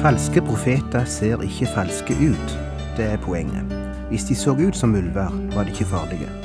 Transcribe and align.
Falske 0.00 0.40
profeter 0.40 1.04
ser 1.04 1.42
ikke 1.44 1.68
falske 1.74 2.14
ut. 2.14 2.58
Det 2.96 3.04
er 3.04 3.18
poenget. 3.20 3.62
Hvis 4.08 4.24
de 4.24 4.34
så 4.34 4.56
ut 4.56 4.76
som 4.76 4.94
ulver, 4.94 5.28
var 5.54 5.64
de 5.64 5.70
ikke 5.70 5.84
farlige. 5.84 6.39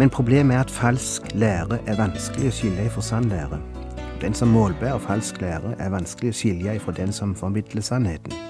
Men 0.00 0.10
problemet 0.10 0.54
er 0.56 0.60
at 0.60 0.70
falsk 0.70 1.22
lære 1.34 1.76
er 1.86 1.98
vanskelig 1.98 2.48
å 2.48 2.54
skille 2.56 2.86
fra 2.94 3.02
sann 3.04 3.26
lære. 3.28 3.58
Den 4.22 4.32
som 4.34 4.48
målbærer 4.48 5.02
falsk 5.04 5.42
lære, 5.44 5.74
er 5.76 5.92
vanskelig 5.92 6.32
å 6.32 6.38
skille 6.38 6.78
fra 6.80 6.94
den 6.96 7.12
som 7.12 7.34
formidler 7.36 7.84
sannheten. 7.84 8.49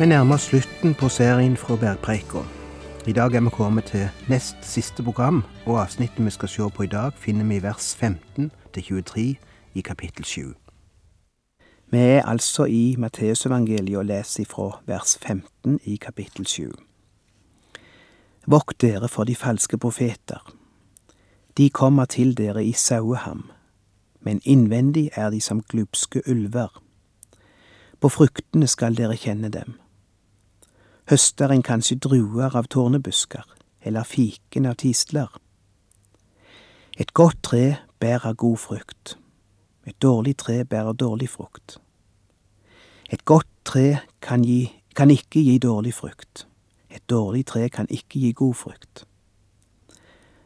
Vi 0.00 0.06
nærmer 0.06 0.34
oss 0.34 0.42
slutten 0.48 0.94
på 0.94 1.08
serien 1.08 1.56
fra 1.56 1.76
Bergpreika. 1.76 2.40
I 3.06 3.12
dag 3.12 3.34
er 3.34 3.40
vi 3.40 3.50
kommet 3.52 3.84
til 3.84 4.08
nest 4.28 4.56
siste 4.62 5.02
program, 5.02 5.42
og 5.66 5.82
avsnittet 5.82 6.24
vi 6.24 6.30
skal 6.30 6.48
se 6.48 6.68
på 6.76 6.82
i 6.82 6.86
dag, 6.86 7.12
finner 7.12 7.44
vi 7.44 7.56
i 7.56 7.62
vers 7.62 7.96
15 7.96 8.50
til 8.74 8.82
23 8.82 9.36
i 9.74 9.80
kapittel 9.80 10.24
7. 10.24 10.54
Vi 11.90 11.98
er 11.98 12.24
altså 12.26 12.64
i 12.64 12.96
Matteusevangeliet 12.98 13.98
og 13.98 14.06
leser 14.06 14.44
fra 14.48 14.80
vers 14.86 15.18
15 15.26 15.80
i 15.84 15.96
kapittel 15.96 16.46
7. 16.46 16.72
Vokt 18.46 18.80
dere 18.80 19.08
for 19.08 19.24
de 19.24 19.36
falske 19.36 19.78
profeter. 19.78 20.54
De 21.56 21.70
kommer 21.70 22.04
til 22.04 22.36
dere 22.38 22.64
i 22.64 22.72
saueham, 22.72 23.50
men 24.20 24.40
innvendig 24.44 25.10
er 25.14 25.30
de 25.30 25.40
som 25.40 25.60
glupske 25.62 26.22
ulver. 26.26 26.82
På 28.00 28.08
fruktene 28.08 28.66
skal 28.66 28.96
dere 28.96 29.16
kjenne 29.16 29.48
dem 29.48 29.76
høster 31.10 31.50
en 31.50 31.62
kanskje 31.66 31.96
druer 31.98 32.54
av 32.54 32.68
tårnebusker, 32.70 33.42
eller 33.82 34.06
fiken 34.06 34.68
av 34.70 34.76
tisler. 34.78 35.30
Et 37.00 37.10
godt 37.14 37.40
tre 37.42 37.64
bærer 37.98 38.36
god 38.38 38.58
frukt, 38.62 39.16
et 39.86 39.96
dårlig 40.02 40.36
tre 40.38 40.64
bærer 40.64 40.92
dårlig 40.92 41.28
frukt. 41.32 41.80
Et 43.10 43.24
godt 43.24 43.48
tre 43.64 43.98
kan, 44.22 44.44
gi, 44.44 44.70
kan 44.94 45.10
ikke 45.10 45.42
gi 45.42 45.58
dårlig 45.58 45.94
frukt, 45.94 46.46
et 46.90 47.02
dårlig 47.10 47.46
tre 47.46 47.68
kan 47.68 47.90
ikke 47.90 48.20
gi 48.20 48.32
god 48.32 48.54
frukt. 48.54 49.04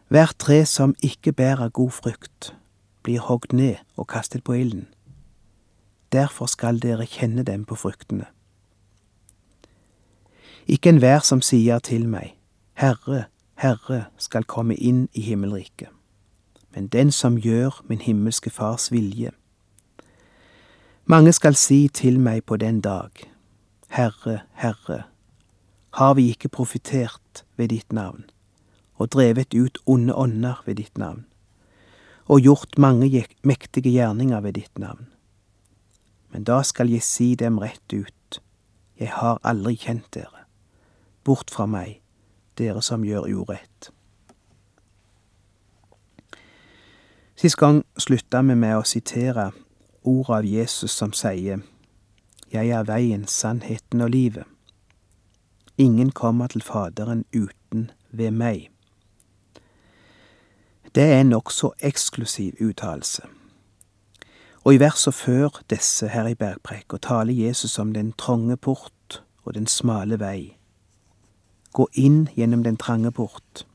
Hvert 0.08 0.36
tre 0.38 0.64
som 0.64 0.94
ikke 1.02 1.32
bærer 1.32 1.68
god 1.68 1.90
frukt, 1.90 2.54
blir 3.02 3.20
hogd 3.20 3.52
ned 3.52 3.82
og 3.96 4.08
kastet 4.08 4.44
på 4.44 4.56
ilden. 4.56 4.86
Derfor 6.12 6.46
skal 6.46 6.78
dere 6.80 7.06
kjenne 7.10 7.42
dem 7.42 7.64
på 7.68 7.74
fruktene. 7.74 8.30
Ikke 10.66 10.88
enhver 10.88 11.20
som 11.20 11.42
sier 11.44 11.78
til 11.78 12.06
meg, 12.08 12.32
Herre, 12.80 13.24
Herre, 13.60 14.06
skal 14.16 14.46
komme 14.48 14.74
inn 14.74 15.08
i 15.12 15.20
himmelriket, 15.20 15.90
men 16.74 16.88
den 16.88 17.12
som 17.12 17.36
gjør 17.36 17.82
min 17.88 18.00
himmelske 18.00 18.50
Fars 18.50 18.90
vilje. 18.92 19.30
Mange 21.04 21.32
skal 21.36 21.54
si 21.54 21.88
til 21.88 22.16
meg 22.20 22.46
på 22.48 22.56
den 22.56 22.80
dag, 22.80 23.10
Herre, 23.92 24.40
Herre, 24.56 25.02
har 25.94 26.14
vi 26.14 26.30
ikke 26.32 26.48
profitert 26.48 27.44
ved 27.56 27.68
ditt 27.68 27.92
navn, 27.92 28.24
og 28.96 29.12
drevet 29.12 29.54
ut 29.54 29.78
onde 29.86 30.14
ånder 30.14 30.62
ved 30.66 30.80
ditt 30.80 30.98
navn, 30.98 31.26
og 32.24 32.40
gjort 32.40 32.78
mange 32.78 33.26
mektige 33.42 33.90
gjerninger 33.90 34.40
ved 34.40 34.52
ditt 34.52 34.78
navn? 34.78 35.06
Men 36.32 36.44
da 36.44 36.62
skal 36.62 36.88
jeg 36.90 37.02
si 37.02 37.34
dem 37.34 37.58
rett 37.58 37.92
ut, 37.92 38.40
jeg 38.98 39.12
har 39.12 39.38
aldri 39.44 39.76
kjent 39.76 40.08
dere. 40.14 40.33
Bort 41.24 41.50
fra 41.50 41.66
meg, 41.66 42.00
dere 42.58 42.82
som 42.82 43.04
gjør 43.04 43.28
urett. 43.32 43.90
Sist 47.36 47.56
gang 47.56 47.82
slutta 47.98 48.42
vi 48.44 48.54
med 48.54 48.76
å 48.78 48.84
sitere 48.86 49.50
ordet 50.04 50.36
av 50.36 50.46
Jesus 50.48 50.92
som 50.92 51.12
sier 51.16 51.62
Jeg 52.52 52.70
er 52.70 52.84
veien, 52.86 53.26
sannheten 53.26 54.04
og 54.04 54.12
livet. 54.12 54.44
Ingen 55.76 56.12
kommer 56.12 56.46
til 56.46 56.62
Faderen 56.62 57.24
uten 57.34 57.90
ved 58.12 58.30
meg. 58.30 58.68
Det 60.94 61.02
er 61.02 61.20
en 61.20 61.32
nokså 61.32 61.72
eksklusiv 61.80 62.60
uttalelse. 62.60 63.24
Og 64.62 64.74
i 64.74 64.78
versa 64.78 65.10
før 65.10 65.58
disse 65.70 66.08
her 66.08 66.28
i 66.30 66.36
bergpreika 66.38 67.00
taler 67.02 67.34
Jesus 67.34 67.78
om 67.78 67.92
den 67.92 68.12
trange 68.12 68.56
port 68.56 69.24
og 69.42 69.54
den 69.54 69.66
smale 69.66 70.20
vei 70.20 70.54
gå 71.74 71.88
inn 71.92 72.28
gjennom 72.36 72.62
den 72.64 72.76
trange 72.76 73.10
port. 73.12 73.66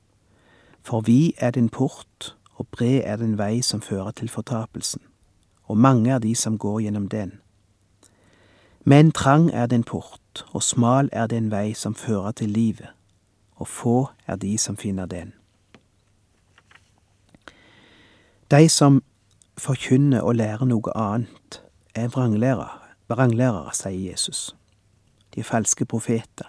For 0.82 1.02
vi 1.02 1.34
er 1.38 1.52
den 1.52 1.70
port, 1.70 2.36
og 2.56 2.68
bred 2.68 3.02
er 3.04 3.16
den 3.16 3.38
vei 3.38 3.62
som 3.62 3.82
fører 3.82 4.12
til 4.12 4.30
fortapelsen, 4.30 5.02
og 5.64 5.78
mange 5.78 6.12
er 6.12 6.20
de 6.20 6.36
som 6.36 6.58
går 6.58 6.80
gjennom 6.80 7.08
den. 7.10 7.40
Men 8.84 9.12
trang 9.12 9.52
er 9.54 9.66
den 9.66 9.84
port, 9.84 10.46
og 10.52 10.64
smal 10.64 11.10
er 11.12 11.28
den 11.28 11.52
vei 11.52 11.74
som 11.74 11.96
fører 11.96 12.32
til 12.32 12.50
livet, 12.50 12.88
og 13.56 13.68
få 13.68 14.10
er 14.28 14.36
de 14.36 14.58
som 14.58 14.78
finner 14.78 15.06
den. 15.06 15.34
De 18.52 18.70
som 18.70 19.04
forkynner 19.58 20.22
og 20.22 20.36
lærer 20.36 20.66
noe 20.66 20.96
annet, 20.98 21.60
er 21.96 22.08
vranglærere, 22.08 22.80
vranglærere, 23.12 23.76
sier 23.76 24.12
Jesus. 24.12 24.56
De 25.36 25.40
er 25.40 25.46
falske 25.52 25.86
profeter. 25.86 26.48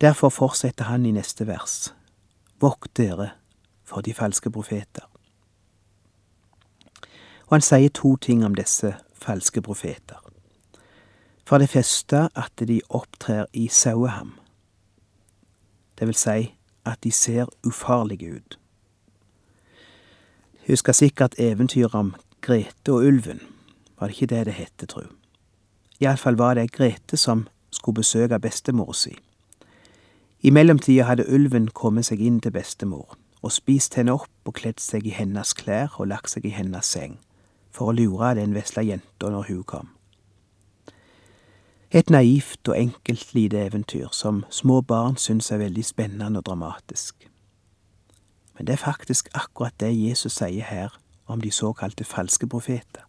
Derfor 0.00 0.28
fortsetter 0.28 0.84
han 0.84 1.06
i 1.06 1.10
neste 1.10 1.46
vers. 1.46 1.94
Vokt 2.60 2.96
dere 2.96 3.30
for 3.84 4.00
de 4.00 4.14
falske 4.14 4.50
profeter. 4.50 5.06
Og 7.46 7.54
han 7.54 7.64
sier 7.64 7.92
to 7.94 8.16
ting 8.16 8.44
om 8.44 8.54
disse 8.54 8.92
falske 9.14 9.62
profeter. 9.62 10.20
For 11.46 11.58
det 11.58 11.70
første 11.70 12.28
at 12.34 12.52
de 12.68 12.80
opptrer 12.90 13.46
i 13.52 13.68
saueham. 13.68 14.34
Det 15.98 16.06
vil 16.06 16.18
si 16.18 16.54
at 16.84 17.02
de 17.04 17.10
ser 17.10 17.46
ufarlige 17.64 18.34
ut. 18.36 18.58
Husker 20.66 20.92
sikkert 20.92 21.34
eventyret 21.38 21.94
om 21.94 22.14
Grete 22.40 22.92
og 22.92 23.06
ulven. 23.06 23.40
Var 23.98 24.06
det 24.06 24.14
ikke 24.14 24.34
det 24.34 24.46
det 24.46 24.54
het, 24.54 24.88
tru? 24.88 25.06
Iallfall 26.00 26.38
var 26.38 26.54
det 26.54 26.72
Grete 26.72 27.16
som 27.16 27.46
skulle 27.70 28.02
besøke 28.02 28.38
bestemor 28.38 28.92
si. 28.92 29.16
I 30.46 30.50
mellomtida 30.50 31.02
hadde 31.08 31.24
ulven 31.26 31.64
kommet 31.74 32.06
seg 32.06 32.20
inn 32.22 32.36
til 32.38 32.52
bestemor 32.54 33.16
og 33.42 33.50
spist 33.50 33.96
henne 33.98 34.12
opp 34.14 34.46
og 34.46 34.54
kledd 34.60 34.78
seg 34.78 35.08
i 35.08 35.14
hennes 35.16 35.50
klær 35.58 35.96
og 35.98 36.06
lagt 36.12 36.30
seg 36.30 36.46
i 36.46 36.52
hennes 36.54 36.86
seng, 36.86 37.16
for 37.74 37.90
å 37.90 37.94
lure 37.98 38.28
den 38.38 38.54
vesle 38.54 38.84
jenta 38.86 39.32
når 39.32 39.48
hun 39.48 39.64
kom. 39.66 39.88
Et 41.90 42.14
naivt 42.14 42.62
og 42.70 42.78
enkelt 42.78 43.34
lite 43.34 43.64
eventyr 43.66 44.14
som 44.14 44.44
små 44.54 44.84
barn 44.86 45.18
syns 45.18 45.50
er 45.50 45.64
veldig 45.64 45.82
spennende 45.88 46.38
og 46.38 46.46
dramatisk. 46.46 47.26
Men 48.54 48.68
det 48.68 48.76
er 48.76 48.84
faktisk 48.86 49.32
akkurat 49.34 49.74
det 49.82 49.90
Jesus 49.96 50.38
sier 50.38 50.70
her 50.70 50.94
om 51.26 51.42
de 51.42 51.50
såkalte 51.50 52.06
falske 52.06 52.46
profeter. 52.46 53.02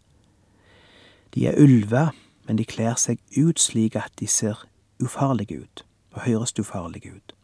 De 1.35 1.45
er 1.45 1.61
ulver, 1.61 2.15
men 2.49 2.57
de 2.57 2.65
kler 2.65 2.97
seg 2.97 3.21
ut 3.37 3.61
slik 3.61 3.93
at 3.95 4.17
de 4.17 4.25
ser 4.25 4.65
ufarlige 4.97 5.61
ut 5.61 5.86
og 6.17 6.23
høres 6.25 6.53
ufarlige 6.59 7.13
ut. 7.15 7.35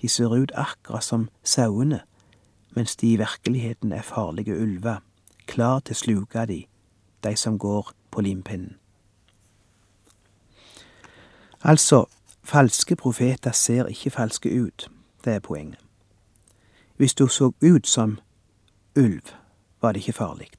De 0.00 0.08
ser 0.08 0.28
ut 0.28 0.52
akkurat 0.54 1.04
som 1.04 1.28
sauene, 1.44 2.00
mens 2.76 2.96
de 2.96 3.12
i 3.12 3.16
virkeligheten 3.16 3.92
er 3.92 4.02
farlige 4.02 4.56
ulver, 4.56 5.00
klar 5.46 5.80
til 5.80 5.96
å 5.96 6.00
sluke 6.00 6.44
de, 6.46 6.64
de 7.24 7.36
som 7.36 7.58
går 7.58 7.92
på 8.10 8.20
limpinnen. 8.20 8.76
Altså, 11.64 12.04
falske 12.44 12.96
profeter 12.96 13.52
ser 13.52 13.88
ikke 13.88 14.10
falske 14.10 14.52
ut, 14.64 14.90
det 15.24 15.34
er 15.34 15.40
poenget. 15.40 15.80
Hvis 16.96 17.14
du 17.14 17.28
så 17.28 17.52
ut 17.62 17.86
som 17.86 18.18
ulv, 18.96 19.32
var 19.80 19.92
det 19.92 20.00
ikke 20.04 20.12
farlig. 20.12 20.50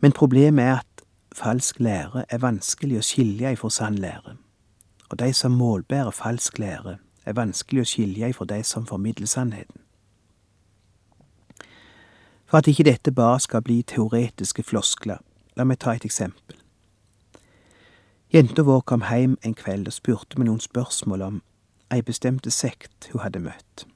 Men 0.00 0.12
problemet 0.12 0.64
er 0.64 0.76
at 0.78 1.04
falsk 1.34 1.80
lære 1.80 2.24
er 2.28 2.38
vanskelig 2.38 2.98
å 2.98 3.02
skilje 3.04 3.52
ifra 3.52 3.70
sann 3.70 3.98
lære, 3.98 4.36
og 5.10 5.18
de 5.18 5.32
som 5.32 5.52
målbærer 5.52 6.10
falsk 6.10 6.58
lære, 6.58 6.98
er 7.26 7.36
vanskelig 7.36 7.82
å 7.82 7.88
skilje 7.88 8.30
ifra 8.32 8.46
de 8.48 8.62
som 8.64 8.86
formidler 8.86 9.26
sannheten. 9.26 9.82
For 12.46 12.58
at 12.58 12.66
ikke 12.70 12.86
dette 12.86 13.12
bare 13.14 13.40
skal 13.40 13.62
bli 13.62 13.82
teoretiske 13.82 14.62
floskler, 14.62 15.20
la 15.56 15.64
meg 15.64 15.78
ta 15.78 15.94
et 15.94 16.06
eksempel. 16.06 16.56
Jenta 18.30 18.62
vår 18.62 18.80
kom 18.86 19.04
hjem 19.10 19.36
en 19.42 19.54
kveld 19.54 19.90
og 19.90 19.94
spurte 19.94 20.38
med 20.38 20.46
noen 20.46 20.62
spørsmål 20.62 21.22
om 21.26 21.38
ei 21.90 22.02
bestemte 22.06 22.50
sekt 22.54 23.10
hun 23.10 23.22
hadde 23.24 23.42
møtt. 23.42 23.86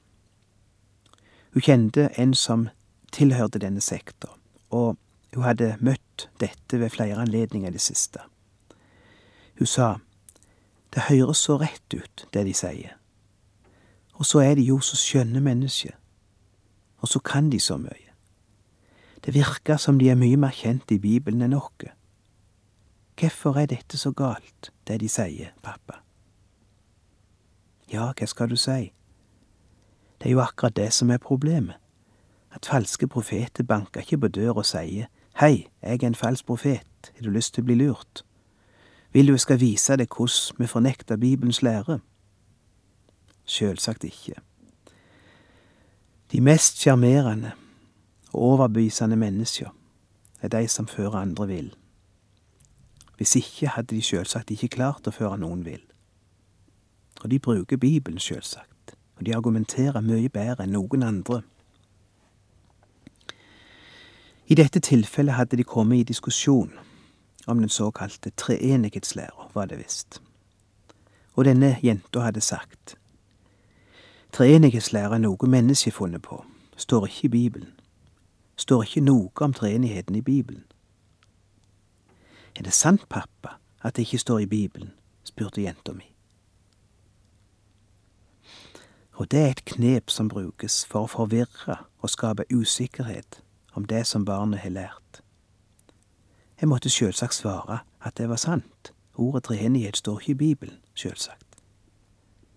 Hun 1.55 1.63
kjente 1.63 2.09
en 2.19 2.35
som 2.35 2.69
tilhørte 3.15 3.63
denne 3.63 3.81
sekta, 3.81 4.33
og 4.75 4.97
hun 5.35 5.47
hadde 5.47 5.77
møtt 5.79 6.29
dette 6.43 6.81
ved 6.81 6.91
flere 6.91 7.21
anledninger 7.23 7.71
i 7.71 7.77
det 7.77 7.83
siste. 7.83 8.23
Hun 9.59 9.71
sa, 9.71 9.95
det 10.95 11.09
høres 11.09 11.43
så 11.43 11.57
rett 11.59 11.95
ut, 11.95 12.29
det 12.33 12.45
de 12.47 12.55
sier. 12.55 12.95
Og 14.15 14.27
så 14.27 14.45
er 14.45 14.55
de 14.55 14.63
jo 14.63 14.79
så 14.81 14.97
skjønne 14.97 15.41
mennesker. 15.43 15.97
Og 17.03 17.09
så 17.09 17.19
kan 17.19 17.51
de 17.51 17.61
så 17.61 17.77
mye. 17.77 18.13
Det 19.25 19.35
virker 19.35 19.77
som 19.77 19.99
de 19.99 20.11
er 20.11 20.21
mye 20.21 20.37
mer 20.37 20.55
kjent 20.55 20.91
i 20.93 20.99
Bibelen 20.99 21.43
enn 21.43 21.57
oss. 21.57 21.89
Hvorfor 23.19 23.59
er 23.59 23.67
dette 23.67 23.99
så 23.99 24.13
galt, 24.13 24.73
det 24.87 25.01
de 25.01 25.09
sier, 25.09 25.55
pappa? 25.63 26.01
Ja, 27.93 28.13
hva 28.13 28.27
skal 28.27 28.51
du 28.51 28.57
si? 28.57 28.93
Det 30.19 30.31
er 30.31 30.35
jo 30.35 30.43
akkurat 30.43 30.77
det 30.77 30.93
som 30.93 31.11
er 31.11 31.19
problemet. 31.19 31.77
At 32.55 32.67
falske 32.67 33.07
profeter 33.07 33.65
banker 33.65 34.01
ikke 34.01 34.19
på 34.19 34.29
døra 34.29 34.63
og 34.63 34.67
sier 34.67 35.11
Hei, 35.41 35.67
jeg 35.83 36.03
er 36.03 36.07
en 36.07 36.15
falsk 36.15 36.47
profet, 36.47 37.11
har 37.17 37.23
du 37.23 37.31
lyst 37.31 37.55
til 37.55 37.65
å 37.65 37.67
bli 37.67 37.75
lurt? 37.75 38.23
Vil 39.15 39.27
du 39.27 39.33
jeg 39.33 39.41
skal 39.41 39.61
vise 39.61 39.95
deg 39.97 40.11
hvordan 40.11 40.59
vi 40.59 40.67
fornekter 40.67 41.17
Bibelens 41.17 41.63
lære? 41.63 42.01
Sjølsagt 43.47 44.05
ikke. 44.05 44.35
De 46.33 46.41
mest 46.41 46.81
sjarmerende 46.83 47.53
og 48.33 48.43
overbevisende 48.43 49.17
mennesker 49.17 49.71
er 50.43 50.49
de 50.49 50.69
som 50.69 50.89
fører 50.89 51.15
andre 51.15 51.47
vill. 51.47 51.75
Hvis 53.17 53.37
ikke 53.37 53.69
hadde 53.69 53.95
de 53.95 54.03
sjølsagt 54.03 54.51
ikke 54.51 54.69
klart 54.69 55.07
å 55.07 55.15
føre 55.15 55.39
noen 55.39 55.63
vill. 55.65 55.85
Og 57.23 57.31
de 57.31 57.39
bruker 57.39 57.77
Bibelen, 57.77 58.19
sjølsagt, 58.19 58.97
og 59.17 59.27
de 59.27 59.37
argumenterer 59.37 60.03
mye 60.03 60.29
bedre 60.29 60.67
enn 60.67 60.75
noen 60.75 61.07
andre. 61.07 61.43
I 64.51 64.59
dette 64.59 64.83
tilfellet 64.83 65.39
hadde 65.39 65.57
de 65.57 65.65
kommet 65.65 66.03
i 66.03 66.11
diskusjon 66.11 66.75
om 67.47 67.59
den 67.59 67.69
såkalte 67.69 68.31
treenighetslæra, 68.31 69.51
var 69.55 69.67
det 69.67 69.79
visst. 69.79 70.23
Og 71.35 71.45
denne 71.45 71.77
jenta 71.83 72.21
hadde 72.21 72.41
sagt 72.41 72.97
Treenighetslæra 74.33 75.15
er 75.15 75.23
noe 75.23 75.47
mennesket 75.47 75.95
funnet 75.95 76.23
på, 76.23 76.45
står 76.77 77.07
ikke 77.07 77.25
i 77.25 77.29
Bibelen. 77.29 77.75
Står 78.57 78.83
ikke 78.83 79.01
noe 79.01 79.31
om 79.41 79.53
treenigheten 79.53 80.15
i 80.15 80.21
Bibelen. 80.21 80.65
Er 82.57 82.63
det 82.63 82.73
sant, 82.73 83.09
pappa, 83.09 83.59
at 83.83 83.97
det 83.97 84.03
ikke 84.03 84.19
står 84.19 84.39
i 84.39 84.47
Bibelen? 84.47 84.91
spurte 85.25 85.63
jenta 85.63 85.93
mi. 85.93 86.15
Og 89.13 89.31
det 89.31 89.41
er 89.41 89.51
et 89.51 89.65
knep 89.65 90.11
som 90.11 90.29
brukes 90.29 90.85
for 90.87 91.07
å 91.07 91.11
forvirre 91.11 91.77
og 92.03 92.11
skape 92.11 92.45
usikkerhet 92.51 93.43
om 93.75 93.85
det 93.85 94.07
som 94.07 94.25
barnet 94.25 94.59
har 94.67 94.71
lært. 94.71 95.24
Jeg 96.61 96.69
måtte 96.69 96.91
sjølsagt 96.91 97.35
svare 97.35 97.79
at 98.01 98.17
det 98.19 98.29
var 98.29 98.37
sant. 98.37 98.93
Ordet 99.15 99.45
treenighet 99.45 99.97
står 99.97 100.21
ikke 100.21 100.31
i 100.31 100.35
Bibelen, 100.35 100.79
sjølsagt. 100.95 101.59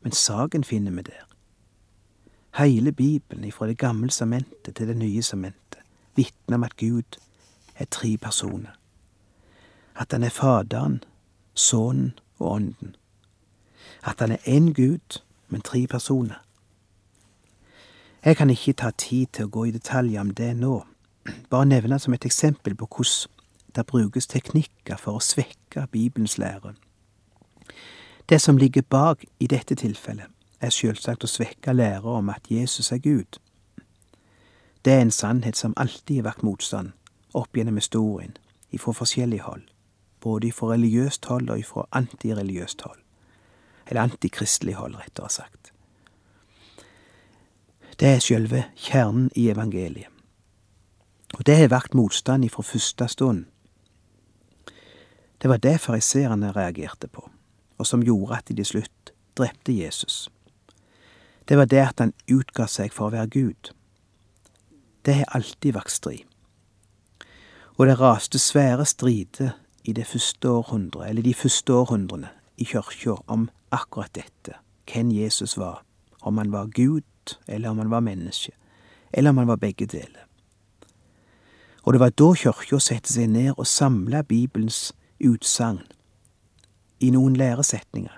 Men 0.01 0.11
saken 0.11 0.63
finner 0.63 0.91
vi 0.91 1.01
der. 1.01 1.25
Heile 2.57 2.91
Bibelen 2.91 3.43
ifra 3.43 3.67
Det 3.67 3.77
gamle 3.77 4.11
samentet 4.11 4.75
til 4.75 4.87
Det 4.87 4.97
nye 4.97 5.23
samentet 5.23 5.79
vitner 6.15 6.55
om 6.55 6.63
at 6.63 6.77
Gud 6.77 7.19
er 7.75 7.85
tre 7.85 8.17
personer. 8.17 8.71
At 9.95 10.11
han 10.11 10.23
er 10.23 10.29
Faderen, 10.29 11.03
Sønnen 11.53 12.19
og 12.39 12.51
Ånden. 12.51 12.95
At 14.03 14.19
han 14.19 14.31
er 14.31 14.37
én 14.37 14.73
Gud, 14.73 15.21
men 15.47 15.61
tre 15.61 15.87
personer. 15.87 16.43
Jeg 18.25 18.37
kan 18.37 18.49
ikke 18.49 18.73
ta 18.73 18.89
tid 18.97 19.27
til 19.33 19.45
å 19.45 19.49
gå 19.49 19.65
i 19.65 19.71
detaljer 19.71 20.21
om 20.21 20.33
det 20.33 20.55
nå, 20.57 20.85
bare 21.49 21.65
nevne 21.65 21.99
som 21.99 22.13
et 22.13 22.25
eksempel 22.25 22.75
på 22.75 22.87
hvordan 22.89 23.36
det 23.77 23.85
brukes 23.85 24.27
teknikker 24.27 24.97
for 24.97 25.19
å 25.19 25.23
svekke 25.23 25.85
Bibelens 25.91 26.37
lære. 26.41 26.73
Det 28.29 28.41
som 28.41 28.57
ligger 28.57 28.81
bak 28.81 29.25
i 29.39 29.47
dette 29.47 29.75
tilfellet, 29.75 30.27
er 30.59 30.73
selvsagt 30.73 31.23
å 31.23 31.29
svekke 31.29 31.73
læra 31.73 32.17
om 32.17 32.29
at 32.33 32.49
Jesus 32.49 32.91
er 32.91 32.97
Gud. 32.97 33.37
Det 34.85 34.93
er 34.93 35.01
en 35.01 35.11
sannhet 35.11 35.57
som 35.57 35.73
alltid 35.77 36.15
har 36.15 36.31
vært 36.31 36.43
motstand 36.43 36.91
opp 37.37 37.57
gjennom 37.57 37.77
historien, 37.77 38.33
ifra 38.73 38.93
forskjellig 38.97 39.43
hold, 39.45 39.63
både 40.21 40.47
ifra 40.47 40.73
religiøst 40.73 41.25
hold 41.29 41.49
og 41.53 41.59
ifra 41.59 41.85
antireligiøst 41.91 42.81
hold, 42.81 42.99
eller 43.87 44.01
antikristelig 44.01 44.73
hold, 44.73 44.95
rettere 44.97 45.29
sagt. 45.29 45.73
Det 47.99 48.07
er 48.15 48.19
selve 48.19 48.63
kjernen 48.75 49.29
i 49.35 49.49
evangeliet. 49.49 50.09
Og 51.37 51.45
det 51.45 51.57
har 51.57 51.69
vært 51.69 51.95
motstand 51.97 52.45
ifra 52.45 52.63
første 52.63 53.07
stund. 53.11 53.45
Det 55.41 55.49
var 55.49 55.57
det 55.57 55.79
fariseerne 55.81 56.51
reagerte 56.51 57.07
på, 57.07 57.29
og 57.77 57.87
som 57.87 58.03
gjorde 58.03 58.37
at 58.37 58.47
de 58.47 58.55
til 58.57 58.65
slutt 58.65 59.11
drepte 59.37 59.73
Jesus. 59.73 60.29
Det 61.49 61.57
var 61.57 61.65
det 61.65 61.83
at 61.83 61.99
han 61.99 62.13
utga 62.31 62.65
seg 62.67 62.91
for 62.93 63.07
å 63.07 63.13
være 63.13 63.29
Gud. 63.31 63.71
Det 65.05 65.21
har 65.21 65.37
alltid 65.37 65.77
vært 65.77 65.93
strid. 65.93 66.25
Og 67.77 67.85
det 67.87 67.99
raste 67.99 68.39
svære 68.41 68.85
strider 68.85 69.53
i 69.85 69.93
det 69.93 70.07
første 70.07 70.49
århundret, 70.49 71.09
eller 71.09 71.21
de 71.21 71.33
første 71.33 71.73
århundrene 71.73 72.31
i 72.57 72.65
kyrkja 72.65 73.19
om 73.27 73.49
akkurat 73.71 74.15
dette, 74.17 74.57
hvem 74.89 75.11
Jesus 75.13 75.57
var, 75.57 75.83
om 76.21 76.37
han 76.37 76.51
var 76.51 76.71
Gud, 76.73 77.37
eller 77.47 77.69
om 77.69 77.77
han 77.77 77.91
var 77.93 77.99
menneske, 77.99 78.51
eller 79.13 79.29
om 79.29 79.37
han 79.37 79.47
var 79.47 79.61
begge 79.61 79.85
deler. 79.85 80.25
Og 81.83 81.93
det 81.93 81.99
var 81.99 82.09
da 82.09 82.33
kyrkja 82.35 82.79
satte 82.83 83.13
seg 83.13 83.29
ned 83.31 83.53
og 83.55 83.67
samla 83.67 84.25
Bibelens 84.27 84.91
utsagn 85.19 85.83
i 86.99 87.09
noen 87.09 87.35
læresetninger, 87.35 88.13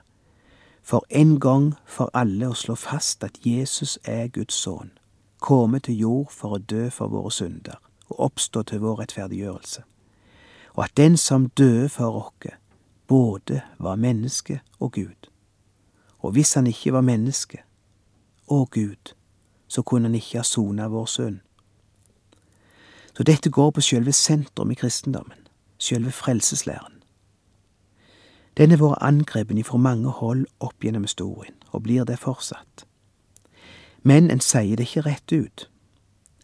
for 0.83 1.05
en 1.09 1.39
gang 1.39 1.73
for 1.85 2.09
alle 2.13 2.49
å 2.49 2.57
slå 2.57 2.75
fast 2.75 3.23
at 3.23 3.37
Jesus 3.45 3.99
er 4.03 4.27
Guds 4.27 4.55
sønn, 4.55 4.91
komme 5.39 5.79
til 5.79 5.99
jord 5.99 6.31
for 6.31 6.57
å 6.57 6.63
dø 6.63 6.89
for 6.89 7.11
våre 7.11 7.31
synder 7.31 7.77
og 8.09 8.19
oppstå 8.31 8.63
til 8.63 8.81
vår 8.81 9.03
rettferdiggjørelse, 9.03 9.83
og 10.73 10.83
at 10.83 10.97
den 10.97 11.17
som 11.17 11.49
døde 11.49 11.89
for 11.89 12.23
oss, 12.23 12.55
både 13.09 13.61
var 13.79 13.95
menneske 13.95 14.59
og 14.79 14.91
Gud. 14.93 15.29
Og 16.19 16.31
hvis 16.31 16.53
han 16.53 16.67
ikke 16.67 16.93
var 16.93 17.01
menneske 17.01 17.63
og 18.47 18.69
Gud, 18.71 19.13
så 19.67 19.81
kunne 19.81 20.09
han 20.09 20.15
ikke 20.15 20.37
ha 20.37 20.43
sona 20.43 20.87
vår 20.87 21.05
synd. 21.05 21.39
Så 23.17 23.23
dette 23.23 23.49
går 23.49 23.71
på 23.71 23.81
sjølve 23.81 24.13
sentrum 24.13 24.71
i 24.71 24.77
kristendommen, 24.77 25.48
sjølve 25.79 26.12
frelseslæren. 26.12 27.00
Den 28.57 28.71
har 28.71 28.77
vært 28.77 29.01
angrepet 29.01 29.57
ifra 29.57 29.77
mange 29.77 30.09
hold 30.09 30.45
opp 30.59 30.83
gjennom 30.83 31.03
historien, 31.07 31.55
og 31.71 31.83
blir 31.83 32.03
det 32.03 32.19
fortsatt. 32.19 32.86
Men 34.03 34.31
en 34.31 34.39
sier 34.43 34.75
det 34.75 34.89
ikke 34.89 35.05
rett 35.05 35.31
ut. 35.31 35.69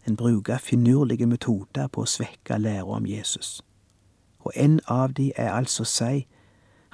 En 0.08 0.16
bruker 0.16 0.58
finurlige 0.58 1.26
metoder 1.26 1.88
på 1.88 2.04
å 2.04 2.08
svekke 2.08 2.58
læra 2.58 2.96
om 2.96 3.06
Jesus. 3.06 3.60
Og 4.40 4.52
en 4.54 4.80
av 4.86 5.12
de 5.12 5.32
er 5.36 5.52
altså 5.52 5.82
å 5.82 5.90
si 5.90 6.26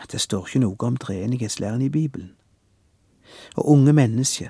at 0.02 0.12
det 0.12 0.20
står 0.20 0.46
ikke 0.46 0.62
noe 0.64 0.88
om 0.88 0.96
treenighetslæren 0.96 1.82
i 1.82 1.88
Bibelen. 1.88 2.32
Og 3.56 3.68
unge 3.68 3.92
mennesker 3.92 4.48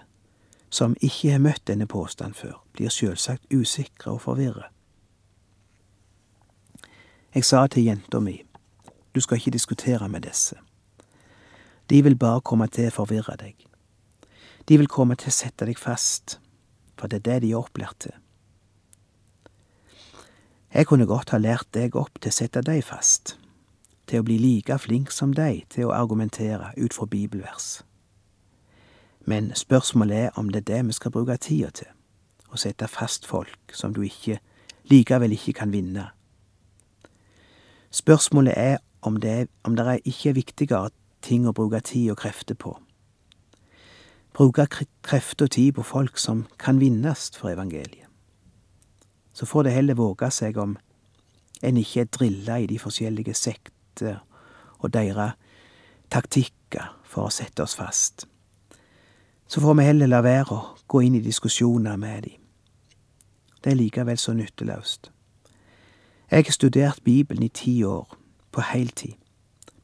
som 0.71 0.97
ikke 1.01 1.33
har 1.33 1.43
møtt 1.45 1.67
denne 1.67 1.87
påstanden 1.87 2.35
før, 2.35 2.63
blir 2.73 2.89
sjølsagt 2.89 3.45
usikre 3.53 4.15
og 4.15 4.23
forvirret. 4.25 4.71
Jeg 7.35 7.45
sa 7.45 7.67
til 7.67 7.87
jenta 7.87 8.21
mi, 8.21 8.43
du 9.15 9.21
skal 9.21 9.37
ikke 9.37 9.51
diskutere 9.51 10.09
med 10.09 10.21
disse. 10.21 10.57
De 11.91 12.03
vil 12.03 12.17
bare 12.17 12.41
komme 12.45 12.67
til 12.69 12.91
å 12.91 12.93
forvirre 12.93 13.39
deg. 13.41 13.57
De 14.69 14.77
vil 14.77 14.89
komme 14.89 15.17
til 15.17 15.33
å 15.33 15.37
sette 15.37 15.65
deg 15.65 15.81
fast, 15.81 16.37
for 17.01 17.09
det 17.09 17.23
er 17.23 17.25
det 17.31 17.39
de 17.47 17.55
er 17.55 17.63
opplært 17.63 18.05
til. 18.05 18.13
Jeg 20.75 20.87
kunne 20.87 21.09
godt 21.09 21.33
ha 21.33 21.41
lært 21.41 21.73
deg 21.73 21.97
opp 21.97 22.21
til 22.21 22.29
å 22.29 22.37
sette 22.37 22.61
deg 22.69 22.85
fast, 22.85 23.39
til 24.05 24.21
å 24.21 24.29
bli 24.29 24.37
like 24.37 24.77
flink 24.79 25.11
som 25.11 25.33
deg 25.33 25.65
til 25.73 25.89
å 25.89 25.97
argumentere 25.97 26.75
ut 26.77 26.93
fra 26.93 27.09
bibelvers. 27.09 27.83
Men 29.25 29.55
spørsmålet 29.57 30.27
er 30.27 30.41
om 30.41 30.53
det 30.53 30.67
er 30.67 30.71
det 30.75 30.87
vi 30.87 31.01
skal 31.01 31.17
bruke 31.17 31.41
tida 31.41 31.71
til, 31.71 31.93
å 32.53 32.61
sette 32.61 32.93
fast 32.93 33.25
folk 33.25 33.73
som 33.73 33.97
du 33.97 34.05
ikke 34.05 34.43
likevel 34.93 35.33
ikke 35.33 35.63
kan 35.63 35.73
vinne. 35.73 36.11
Spørsmålet 37.93 38.55
er 38.57 38.79
om 39.03 39.17
det, 39.21 39.31
er, 39.31 39.47
om 39.63 39.77
det 39.77 40.01
ikke 40.05 40.31
er 40.31 40.39
viktigere 40.39 40.91
ting 41.23 41.45
å 41.47 41.53
bruke 41.53 41.81
tid 41.85 42.15
og 42.15 42.23
krefter 42.23 42.57
på. 42.57 42.73
Bruke 44.33 44.65
krefter 45.05 45.45
og 45.45 45.53
tid 45.53 45.75
på 45.77 45.85
folk 45.85 46.17
som 46.19 46.47
kan 46.59 46.81
vinnes 46.81 47.31
for 47.37 47.53
evangeliet. 47.53 48.09
Så 49.33 49.47
får 49.47 49.69
det 49.69 49.77
heller 49.77 50.01
våge 50.01 50.31
seg 50.33 50.57
om 50.57 50.77
en 51.63 51.77
ikke 51.77 52.01
er 52.01 52.11
drilla 52.17 52.59
i 52.59 52.67
de 52.67 52.79
forskjellige 52.81 53.35
sekter 53.37 54.23
og 54.81 54.93
deres 54.93 55.37
taktikker 56.13 56.95
for 57.05 57.29
å 57.29 57.33
sette 57.33 57.63
oss 57.65 57.77
fast. 57.77 58.27
Så 59.47 59.61
får 59.61 59.77
vi 59.77 59.85
heller 59.85 60.09
la 60.09 60.25
være 60.25 60.57
å 60.57 60.63
gå 60.89 61.05
inn 61.05 61.21
i 61.21 61.25
diskusjoner 61.25 62.01
med 62.01 62.25
dem. 62.25 62.39
Det 63.63 63.73
er 63.73 63.79
likevel 63.79 64.19
så 64.19 64.33
nytteløst. 64.33 65.12
Jeg 66.33 66.45
har 66.47 66.53
studert 66.53 67.01
Bibelen 67.05 67.43
i 67.43 67.49
ti 67.49 67.83
år, 67.83 68.17
på 68.53 68.61
heltid, 68.61 69.13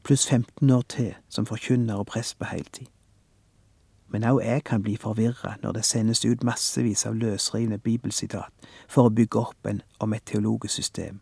pluss 0.03 0.27
15 0.27 0.69
år 0.69 0.81
til 0.81 1.13
som 1.29 1.45
forkynner 1.45 1.95
og 1.95 2.05
prest 2.05 2.39
på 2.39 2.45
heltid. 2.45 2.85
Men 4.07 4.23
òg 4.23 4.41
jeg 4.41 4.63
kan 4.63 4.81
bli 4.81 4.95
forvirra 4.97 5.53
når 5.61 5.71
det 5.71 5.85
sendes 5.85 6.25
ut 6.25 6.43
massevis 6.43 7.05
av 7.05 7.13
løsrivne 7.13 7.77
bibelsitat 7.77 8.49
for 8.87 9.05
å 9.05 9.13
bygge 9.13 9.39
opp 9.39 9.69
en 9.69 9.81
om 9.99 10.13
et 10.13 10.25
teologisk 10.25 10.73
system. 10.73 11.19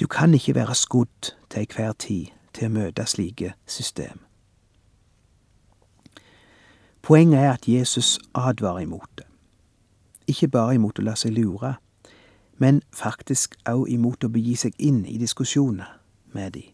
Du 0.00 0.06
kan 0.06 0.34
ikke 0.34 0.54
være 0.54 0.74
skodd 0.74 1.30
til 1.50 1.62
enhver 1.62 1.92
tid 1.92 2.34
til 2.52 2.66
å 2.66 2.74
møte 2.80 3.06
slike 3.06 3.52
system. 3.66 4.26
Poenget 7.02 7.40
er 7.44 7.52
at 7.52 7.68
Jesus 7.68 8.18
advarer 8.34 8.82
imot 8.88 9.18
det. 9.18 9.30
Ikke 10.26 10.48
bare 10.48 10.74
imot 10.74 10.98
å 10.98 11.06
la 11.06 11.14
seg 11.14 11.38
lure, 11.38 11.76
men 12.58 12.82
faktisk 12.92 13.56
òg 13.68 13.88
imot 13.90 14.24
å 14.24 14.30
begi 14.32 14.54
seg 14.56 14.76
inn 14.78 15.04
i 15.06 15.18
diskusjoner 15.18 15.98
med 16.32 16.52
de. 16.56 16.64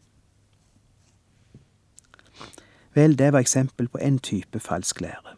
Vel, 2.95 3.19
det 3.19 3.33
var 3.33 3.45
eksempel 3.45 3.89
på 3.89 4.01
én 4.03 4.19
type 4.19 4.61
falsk 4.61 5.01
lære, 5.01 5.37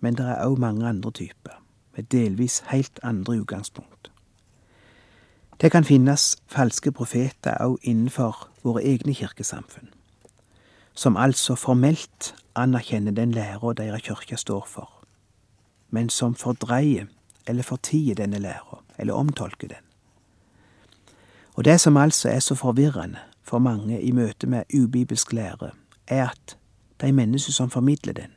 men 0.00 0.14
det 0.14 0.26
er 0.28 0.44
òg 0.46 0.58
mange 0.58 0.86
andre 0.88 1.10
typer, 1.10 1.58
med 1.96 2.04
delvis 2.12 2.62
helt 2.70 3.00
andre 3.02 3.40
utgangspunkt. 3.40 4.10
Det 5.60 5.70
kan 5.70 5.84
finnes 5.84 6.36
falske 6.46 6.92
profeter 6.92 7.58
òg 7.62 7.78
innenfor 7.82 8.48
våre 8.62 8.82
egne 8.82 9.14
kirkesamfunn, 9.14 9.90
som 10.94 11.16
altså 11.16 11.54
formelt 11.54 12.34
anerkjenner 12.54 13.12
den 13.12 13.32
læra 13.32 13.72
deres 13.72 14.02
kirke 14.02 14.36
står 14.36 14.66
for, 14.66 14.90
men 15.90 16.08
som 16.08 16.34
fordreier 16.34 17.06
eller 17.46 17.62
fortie 17.62 18.14
denne 18.14 18.38
læra, 18.38 18.82
eller 18.98 19.14
omtolke 19.14 19.68
den. 19.68 19.84
Og 21.54 21.64
det 21.64 21.80
som 21.80 21.96
altså 21.96 22.28
er 22.28 22.40
så 22.40 22.54
forvirrende 22.54 23.18
for 23.42 23.58
mange 23.58 24.00
i 24.00 24.12
møte 24.12 24.46
med 24.46 24.62
ubibelsk 24.74 25.32
lære, 25.32 25.70
er 26.06 26.28
at 26.28 26.56
de 27.00 27.12
mennesker 27.12 27.52
som 27.52 27.70
formidler 27.70 28.12
den, 28.12 28.30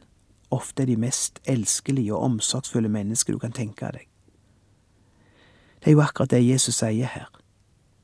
ofte 0.52 0.84
er 0.84 0.86
de 0.86 0.96
mest 0.96 1.40
elskelige 1.46 2.16
og 2.16 2.22
omsorgsfulle 2.22 2.90
mennesker 2.90 3.34
du 3.34 3.40
kan 3.40 3.52
tenke 3.52 3.86
deg. 3.86 4.08
Det 5.80 5.88
er 5.88 5.92
jo 5.92 6.02
akkurat 6.02 6.32
det 6.32 6.48
Jesus 6.48 6.76
sier 6.76 7.06
her. 7.06 7.30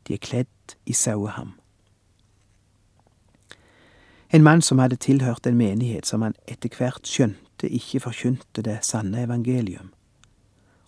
De 0.07 0.13
er 0.13 0.21
kledd 0.21 0.75
i 0.85 0.93
saueham. 0.93 1.53
En 4.31 4.43
mann 4.43 4.61
som 4.61 4.79
hadde 4.79 4.95
tilhørt 4.95 5.47
en 5.47 5.57
menighet 5.57 6.05
som 6.05 6.21
han 6.21 6.35
etter 6.47 6.71
hvert 6.77 7.07
skjønte 7.07 7.67
ikke 7.67 7.99
forkynte 7.99 8.63
det 8.63 8.77
sanne 8.85 9.25
evangelium, 9.25 9.91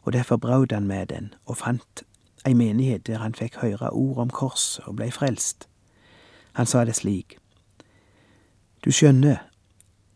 og 0.03 0.13
derfor 0.13 0.37
brød 0.37 0.71
han 0.71 0.87
med 0.87 1.07
den 1.07 1.33
og 1.45 1.57
fant 1.57 2.03
ei 2.45 2.53
menighet 2.53 3.07
der 3.07 3.17
han 3.17 3.35
fikk 3.35 3.55
høre 3.61 3.89
ord 3.89 4.17
om 4.17 4.29
korset 4.29 4.85
og 4.85 4.95
blei 4.95 5.11
frelst. 5.11 5.67
Han 6.53 6.65
sa 6.65 6.85
det 6.85 6.95
slik. 6.95 7.37
Du 8.85 8.91
skjønner, 8.91 9.37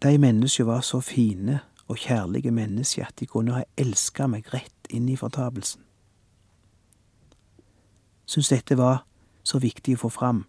de 0.03 0.17
mennesker 0.17 0.63
var 0.63 0.81
så 0.81 0.99
fine 0.99 1.59
og 1.87 1.97
kjærlige 1.97 2.51
mennesker 2.51 3.05
at 3.05 3.19
de 3.19 3.25
kunne 3.25 3.53
ha 3.53 3.63
elska 3.77 4.27
meg 4.27 4.53
rett 4.53 4.89
inn 4.89 5.09
i 5.09 5.15
fortapelsen. 5.15 5.81
Syns 8.25 8.49
dette 8.49 8.77
var 8.77 9.05
så 9.43 9.59
viktig 9.63 9.95
å 9.95 10.03
få 10.03 10.09
fram, 10.09 10.43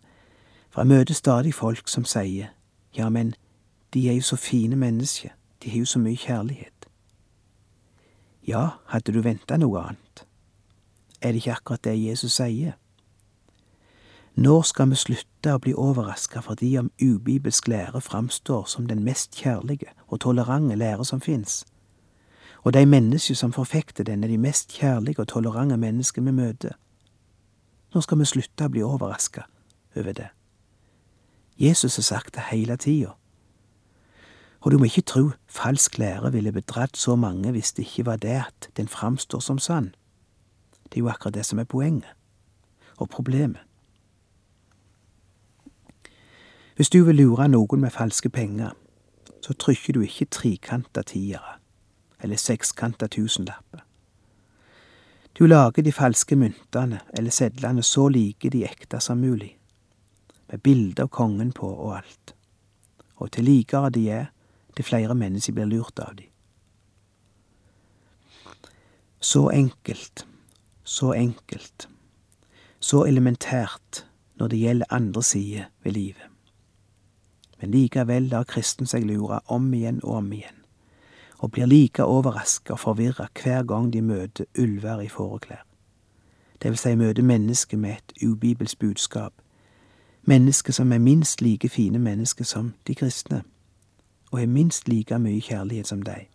for 0.71 0.83
jeg 0.83 0.89
møter 0.89 1.15
stadig 1.15 1.55
folk 1.55 1.89
som 1.89 2.05
sier 2.05 2.51
ja, 2.97 3.09
men 3.09 3.35
de 3.95 4.09
er 4.09 4.19
jo 4.19 4.23
så 4.23 4.37
fine 4.37 4.77
mennesker, 4.77 5.31
de 5.63 5.71
har 5.71 5.79
jo 5.79 5.87
så 5.87 5.99
mye 5.99 6.17
kjærlighet. 6.17 6.78
Ja, 8.49 8.79
hadde 8.87 9.13
du 9.13 9.21
venta 9.21 9.59
noe 9.61 9.81
annet? 9.91 10.23
Er 11.21 11.35
det 11.35 11.43
ikke 11.43 11.57
akkurat 11.59 11.83
det 11.85 11.99
Jesus 12.01 12.39
sier? 12.39 12.79
Når 14.41 14.63
skal 14.71 14.89
vi 14.89 14.97
slutte 14.97 15.53
å 15.53 15.61
bli 15.61 15.75
overraska 15.77 16.41
fordi 16.47 16.71
om 16.81 16.89
ubibelsk 16.97 17.69
lære 17.69 18.01
framstår 18.01 18.65
som 18.73 18.87
den 18.89 19.03
mest 19.05 19.37
kjærlige 19.37 19.93
og 20.07 20.23
tolerante 20.25 20.79
lære 20.81 21.05
som 21.05 21.21
fins, 21.21 21.67
og 22.65 22.73
de 22.73 22.87
mennesker 22.89 23.37
som 23.37 23.53
forfekter 23.53 24.09
den, 24.09 24.25
er 24.25 24.33
de 24.33 24.41
mest 24.41 24.73
kjærlige 24.73 25.21
og 25.21 25.29
tolerante 25.29 25.77
mennesker 25.77 26.25
vi 26.25 26.33
møter? 26.33 26.81
Når 27.93 28.07
skal 28.07 28.23
vi 28.23 28.33
slutte 28.33 28.65
å 28.65 28.73
bli 28.73 28.87
overraska 28.87 29.45
over 29.93 30.17
det? 30.17 30.31
Jesus 31.61 32.01
har 32.01 32.09
sagt 32.15 32.35
det 32.41 32.49
hele 32.49 32.81
tida. 32.81 33.18
Og 34.69 34.73
du 34.73 34.79
må 34.79 34.85
ikke 34.85 35.01
tro 35.01 35.31
falsk 35.49 35.95
lære 35.99 36.29
ville 36.33 36.53
bedratt 36.53 36.97
så 36.97 37.15
mange 37.17 37.55
hvis 37.55 37.71
det 37.73 37.87
ikke 37.87 38.05
var 38.07 38.17
det 38.17 38.35
at 38.43 38.69
den 38.77 38.89
framstår 38.89 39.41
som 39.41 39.59
sann. 39.59 39.95
Det 40.85 40.97
er 40.97 41.01
jo 41.01 41.09
akkurat 41.09 41.35
det 41.35 41.47
som 41.47 41.59
er 41.59 41.65
poenget, 41.65 42.11
og 42.97 43.09
problemet. 43.09 43.65
Hvis 46.77 46.91
du 46.91 47.05
vil 47.05 47.17
lure 47.17 47.49
noen 47.49 47.81
med 47.81 47.97
falske 47.97 48.29
penger, 48.29 48.77
så 49.41 49.57
trykker 49.57 49.97
du 49.97 50.05
ikke 50.05 50.29
trikanta 50.29 51.03
tiere 51.03 51.57
eller 52.21 52.37
sekskanta 52.37 53.07
tusenlapper. 53.07 53.81
Du 55.39 55.47
lager 55.47 55.83
de 55.83 55.93
falske 55.93 56.37
myntene 56.37 57.01
eller 57.17 57.31
sedlene 57.31 57.83
så 57.83 58.09
like 58.09 58.51
de 58.51 58.67
ekte 58.69 59.01
som 59.01 59.17
mulig, 59.19 59.57
med 60.53 60.61
bilde 60.61 61.03
av 61.03 61.09
kongen 61.09 61.53
på 61.53 61.73
og 61.73 62.03
alt, 62.03 62.35
og 63.17 63.33
til 63.33 63.45
likere 63.45 63.91
de 63.91 64.11
er, 64.11 64.35
til 64.79 64.85
flere 64.87 65.15
mennesker 65.15 65.53
blir 65.53 65.67
lurt 65.67 65.99
av 65.99 66.15
de. 66.15 66.29
Så 69.21 69.49
enkelt, 69.51 70.27
så 70.85 71.13
enkelt, 71.13 71.89
så 72.81 73.03
elementært 73.05 74.05
når 74.39 74.49
det 74.49 74.59
gjelder 74.59 74.87
andre 74.95 75.23
sider 75.23 75.65
ved 75.83 75.93
livet. 75.93 76.29
Men 77.61 77.71
likevel 77.71 78.31
lar 78.31 78.47
kristen 78.47 78.87
seg 78.87 79.03
lure 79.03 79.41
om 79.47 79.67
igjen 79.75 79.99
og 80.05 80.21
om 80.21 80.31
igjen, 80.33 80.63
og 81.39 81.51
blir 81.51 81.67
like 81.67 82.05
overraska 82.05 82.73
og 82.73 82.81
forvirra 82.85 83.27
hver 83.43 83.67
gang 83.67 83.93
de 83.93 84.03
møter 84.03 84.47
ulver 84.59 85.01
i 85.01 85.09
fåreklær. 85.11 85.65
Det 86.63 86.71
vil 86.71 86.79
si 86.79 86.95
møter 86.95 87.23
mennesker 87.23 87.77
med 87.77 87.99
et 87.99 88.23
ubibelsk 88.23 88.79
budskap, 88.79 89.33
mennesker 90.23 90.73
som 90.73 90.93
er 90.93 90.99
minst 90.99 91.43
like 91.43 91.69
fine 91.69 91.99
mennesker 91.99 92.45
som 92.45 92.75
de 92.87 92.95
kristne 92.95 93.43
og 94.31 94.39
har 94.39 94.47
minst 94.47 94.89
like 94.89 95.19
mye 95.19 95.41
kjærlighet 95.41 95.89
som 95.89 96.03
deg. 96.03 96.29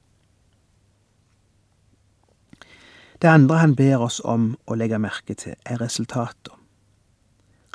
Det 3.21 3.29
andre 3.31 3.57
han 3.57 3.75
ber 3.75 4.01
oss 4.03 4.19
om 4.19 4.57
å 4.67 4.75
legge 4.75 4.99
merke 4.99 5.35
til, 5.39 5.55
er 5.65 5.79
resultater. 5.79 6.57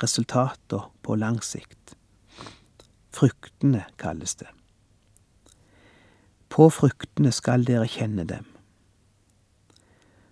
Resultater 0.03 0.91
på 1.01 1.15
lang 1.17 1.39
sikt. 1.43 1.95
Fruktene 3.09 3.87
kalles 3.97 4.35
det. 4.35 4.47
På 6.49 6.69
fruktene 6.69 7.31
skal 7.33 7.65
dere 7.65 7.87
kjenne 7.89 8.27
dem. 8.29 8.45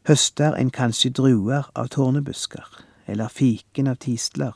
Høster 0.08 0.56
en 0.56 0.70
kanskje 0.72 1.12
druer 1.18 1.68
av 1.76 1.90
tårnebusker, 1.92 2.68
eller 3.08 3.34
fiken 3.34 3.90
av 3.92 3.98
tistler. 4.00 4.54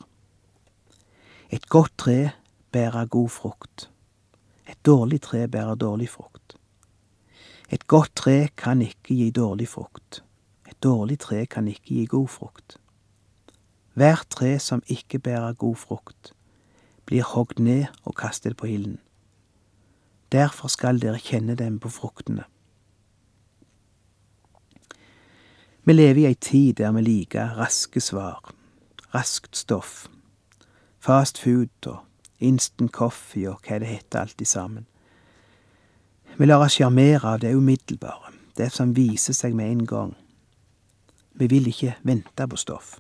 Et 1.50 1.66
godt 1.70 1.98
tre 1.98 2.32
bærer 2.72 3.06
god 3.06 3.30
frukt. 3.30 3.91
Et 4.72 4.86
dårlig 4.86 5.22
tre 5.22 5.48
bærer 5.48 5.75
dårlig 5.75 6.10
frukt. 6.10 6.56
Et 7.72 7.88
godt 7.88 8.12
tre 8.16 8.48
kan 8.58 8.82
ikke 8.82 9.16
gi 9.16 9.30
dårlig 9.32 9.68
frukt. 9.68 10.24
Et 10.68 10.84
dårlig 10.84 11.20
tre 11.20 11.46
kan 11.46 11.68
ikke 11.68 11.88
gi 11.88 12.06
god 12.06 12.28
frukt. 12.28 12.78
Hvert 13.94 14.28
tre 14.30 14.60
som 14.60 14.84
ikke 14.88 15.20
bærer 15.20 15.54
god 15.54 15.75
frukt, 15.75 16.34
blir 17.06 17.24
hogd 17.24 17.60
ned 17.60 17.86
og 18.04 18.16
kastet 18.16 18.58
på 18.58 18.66
ilden. 18.66 19.00
Derfor 20.32 20.68
skal 20.68 21.01
dere 21.01 21.20
kjenne 21.20 21.56
dem 21.56 21.80
på 21.80 21.90
fruktene. 21.90 22.44
Vi 25.84 25.94
lever 25.94 26.22
i 26.22 26.25
ei 26.30 26.38
tid 26.40 26.78
der 26.80 26.92
vi 26.96 27.01
liker 27.01 27.58
raske 27.58 28.00
svar, 28.00 28.54
raskt 29.16 29.58
stoff, 29.58 30.08
fast 31.00 31.42
food 31.42 31.88
og 31.90 32.06
instant 32.42 32.92
coffee 32.92 33.50
og 33.50 33.62
hva 33.66 33.80
det 33.82 33.90
heter 33.90 34.26
alt 34.26 34.48
sammen. 34.48 34.86
Vi 36.38 36.46
lar 36.46 36.64
oss 36.64 36.78
sjarmere 36.80 37.36
av 37.36 37.40
det 37.44 37.54
umiddelbare, 37.56 38.32
det 38.58 38.72
som 38.72 38.96
viser 38.96 39.36
seg 39.36 39.56
med 39.56 39.72
en 39.72 39.86
gang. 39.86 40.14
Vi 41.34 41.48
vil 41.48 41.68
ikke 41.68 41.98
vente 42.08 42.48
på 42.48 42.60
stoff. 42.60 43.00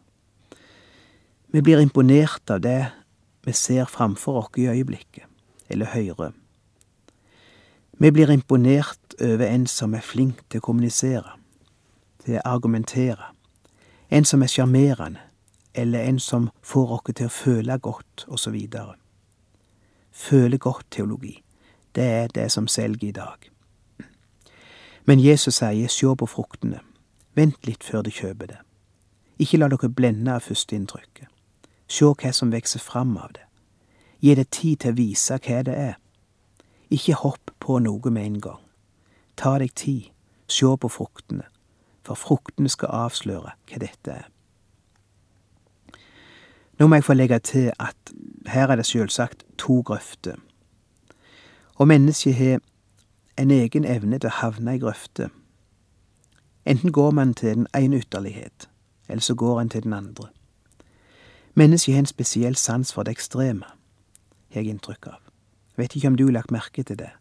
Vi 1.51 1.61
blir 1.61 1.81
imponert 1.81 2.49
av 2.49 2.61
det 2.61 2.91
vi 3.43 3.53
ser 3.53 3.85
framfor 3.85 4.43
oss 4.43 4.57
i 4.57 4.67
øyeblikket, 4.67 5.25
eller 5.69 5.85
hører. 5.85 6.31
Vi 7.91 8.11
blir 8.11 8.31
imponert 8.31 9.15
over 9.21 9.45
en 9.45 9.67
som 9.67 9.93
er 9.93 10.01
flink 10.01 10.39
til 10.49 10.61
å 10.61 10.65
kommunisere, 10.65 11.35
til 12.23 12.39
å 12.39 12.45
argumentere, 12.45 13.33
en 14.09 14.25
som 14.25 14.43
er 14.43 14.51
sjarmerende, 14.51 15.19
eller 15.73 16.03
en 16.03 16.19
som 16.19 16.49
får 16.61 16.95
oss 16.97 17.13
til 17.15 17.27
å 17.29 17.35
føle 17.35 17.77
godt, 17.79 18.25
osv. 18.27 18.57
Føle 20.11 20.57
godt-teologi, 20.57 21.43
det 21.95 22.03
er 22.03 22.27
det 22.27 22.51
som 22.51 22.67
selger 22.67 23.07
i 23.07 23.11
dag. 23.11 23.51
Men 25.05 25.19
Jesus 25.19 25.55
sier 25.55 25.89
sjå 25.89 26.15
på 26.15 26.27
fruktene, 26.29 26.81
vent 27.35 27.67
litt 27.67 27.83
før 27.83 28.03
du 28.05 28.11
kjøper 28.13 28.51
det. 28.51 28.59
Ikke 29.41 29.57
la 29.57 29.69
dere 29.71 29.89
blende 29.89 30.35
av 30.35 30.45
førsteinntrykket. 30.45 31.29
Sjå 31.91 32.13
hva 32.13 32.31
som 32.35 32.51
vokser 32.53 32.79
fram 32.79 33.15
av 33.17 33.31
det. 33.33 33.47
Gi 34.21 34.35
det 34.37 34.51
tid 34.53 34.83
til 34.83 34.93
å 34.93 34.99
vise 34.99 35.39
hva 35.41 35.63
det 35.65 35.73
er. 35.75 35.95
Ikke 36.93 37.17
hopp 37.23 37.55
på 37.59 37.79
noe 37.81 38.11
med 38.11 38.27
en 38.27 38.39
gang. 38.43 38.61
Ta 39.35 39.57
deg 39.57 39.73
tid, 39.75 40.11
sjå 40.51 40.75
på 40.77 40.91
fruktene, 40.91 41.47
for 42.05 42.19
fruktene 42.19 42.69
skal 42.69 42.93
avsløre 43.07 43.55
hva 43.55 43.81
dette 43.81 44.13
er. 44.13 44.27
Nå 46.81 46.87
må 46.87 46.95
jeg 46.95 47.03
få 47.03 47.13
legge 47.13 47.37
til 47.39 47.71
at 47.79 47.95
her 48.47 48.67
er 48.67 48.75
det 48.75 48.85
selvsagt 48.85 49.43
to 49.57 49.81
grøfter. 49.85 50.35
Og 51.75 51.87
mennesket 51.87 52.35
har 52.35 52.59
en 53.37 53.51
egen 53.51 53.85
evne 53.85 54.17
til 54.17 54.31
å 54.31 54.39
havne 54.39 54.73
i 54.73 54.81
grøfter. 54.81 55.29
Enten 56.65 56.91
går 56.91 57.11
man 57.11 57.35
til 57.37 57.53
den 57.59 57.67
ene 57.77 58.01
ytterlighet, 58.01 58.65
eller 59.09 59.21
så 59.21 59.35
går 59.35 59.61
en 59.61 59.69
til 59.69 59.83
den 59.83 59.93
andre. 59.93 60.27
Mennesket 61.53 61.93
har 61.93 61.99
en 61.99 62.09
spesiell 62.09 62.55
sans 62.55 62.93
for 62.93 63.03
det 63.03 63.13
ekstreme, 63.13 63.69
har 64.49 64.61
jeg 64.65 64.73
inntrykk 64.73 65.07
av. 65.13 65.21
Jeg 65.77 65.83
vet 65.83 65.95
ikke 65.95 66.07
om 66.07 66.17
du 66.17 66.25
har 66.25 66.33
lagt 66.39 66.51
merke 66.51 66.83
til 66.83 66.97
det. 66.97 67.13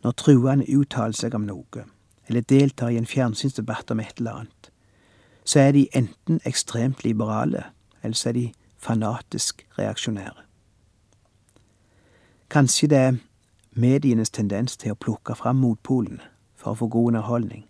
Når 0.00 0.16
truende 0.16 0.78
uttaler 0.78 1.12
seg 1.12 1.36
om 1.36 1.44
noe, 1.44 1.84
eller 2.28 2.40
deltar 2.40 2.88
i 2.88 2.96
en 2.96 3.12
fjernsynsdebatt 3.12 3.90
om 3.90 4.00
et 4.00 4.16
eller 4.16 4.44
annet, 4.46 4.74
så 5.44 5.60
er 5.60 5.72
de 5.76 5.88
enten 5.92 6.40
ekstremt 6.44 7.04
liberale, 7.04 7.68
eller 8.02 8.16
så 8.16 8.32
er 8.32 8.40
de 8.40 8.50
fanatisk 8.84 9.64
reaksjonære. 9.78 10.44
Kanskje 12.52 12.88
det 12.92 12.98
er 12.98 13.20
medienes 13.72 14.30
tendens 14.30 14.76
til 14.76 14.92
å 14.92 14.98
plukke 15.00 15.34
fram 15.38 15.62
motpolene 15.64 16.22
for 16.54 16.74
å 16.74 16.80
få 16.82 16.90
god 16.92 17.14
underholdning, 17.14 17.64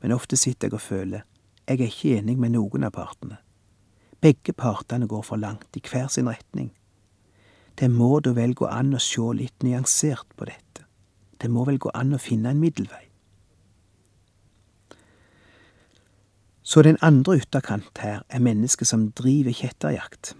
men 0.00 0.14
ofte 0.14 0.36
sitter 0.36 0.68
jeg 0.68 0.78
og 0.78 0.86
føler 0.86 1.26
jeg 1.68 1.82
er 1.82 1.90
ikke 1.90 2.16
enig 2.16 2.38
med 2.40 2.54
noen 2.54 2.86
av 2.88 2.94
partene. 2.96 3.36
Begge 4.24 4.54
partene 4.56 5.06
går 5.06 5.22
for 5.22 5.36
langt 5.36 5.76
i 5.76 5.82
hver 5.84 6.08
sin 6.08 6.30
retning. 6.30 6.70
Det 7.78 7.90
må 7.92 8.18
da 8.24 8.32
vel 8.34 8.54
gå 8.56 8.66
an 8.72 8.96
å 8.96 9.02
se 9.02 9.26
litt 9.36 9.62
nyansert 9.62 10.32
på 10.34 10.48
dette. 10.48 10.86
Det 11.38 11.50
må 11.52 11.66
vel 11.68 11.78
gå 11.78 11.92
an 11.94 12.16
å 12.16 12.22
finne 12.22 12.50
en 12.50 12.62
middelvei. 12.62 13.04
Så 16.68 16.82
den 16.82 16.98
andre 17.00 17.38
ytterkant 17.38 17.98
her 17.98 18.20
er 18.28 18.42
mennesket 18.44 18.90
som 18.90 19.06
driver 19.16 19.54
kjetterjakt. 19.56 20.34